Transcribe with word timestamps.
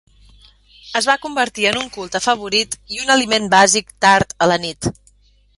Es 0.99 1.07
va 1.09 1.15
convertir 1.25 1.67
en 1.73 1.77
un 1.83 1.91
culte 1.97 2.23
favorit 2.29 2.79
i 2.97 3.03
un 3.05 3.15
aliment 3.17 3.49
bàsic 3.55 3.97
tard 4.07 4.37
a 4.47 4.53
la 4.55 4.63
nit. 4.69 4.95